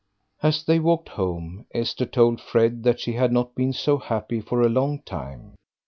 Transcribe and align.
As 0.41 0.63
they 0.65 0.79
walked 0.79 1.09
home, 1.09 1.67
Esther 1.75 2.07
told 2.07 2.41
Fred 2.41 2.81
that 2.81 2.99
she 2.99 3.13
had 3.13 3.31
not 3.31 3.53
been 3.53 3.71
so 3.71 3.99
happy 3.99 4.41
for 4.41 4.61
a 4.63 4.67
long 4.67 4.97
time. 5.03 5.53